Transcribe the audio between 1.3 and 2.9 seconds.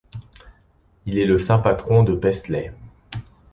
saint patron de Paisley.